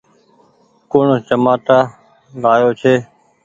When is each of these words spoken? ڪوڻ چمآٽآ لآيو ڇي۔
ڪوڻ 0.91 1.07
چمآٽآ 1.27 1.79
لآيو 2.41 2.69
ڇي۔ 2.81 2.93